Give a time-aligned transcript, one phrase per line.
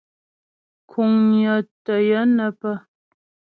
[0.89, 1.53] Kuŋnyə
[1.83, 2.75] tə́ yə nə́ pə́.